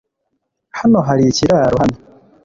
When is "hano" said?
0.79-0.99, 1.81-1.97